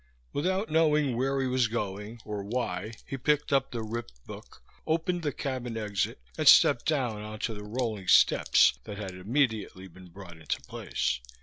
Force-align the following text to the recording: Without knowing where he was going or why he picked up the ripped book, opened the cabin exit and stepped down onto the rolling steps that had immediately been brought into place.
Without 0.33 0.71
knowing 0.71 1.15
where 1.15 1.39
he 1.39 1.45
was 1.45 1.67
going 1.67 2.19
or 2.25 2.43
why 2.43 2.91
he 3.05 3.17
picked 3.19 3.53
up 3.53 3.69
the 3.69 3.83
ripped 3.83 4.25
book, 4.25 4.63
opened 4.87 5.21
the 5.21 5.31
cabin 5.31 5.77
exit 5.77 6.19
and 6.39 6.47
stepped 6.47 6.87
down 6.87 7.21
onto 7.21 7.53
the 7.53 7.63
rolling 7.63 8.07
steps 8.07 8.79
that 8.85 8.97
had 8.97 9.11
immediately 9.11 9.87
been 9.87 10.09
brought 10.09 10.37
into 10.39 10.59
place. 10.63 11.19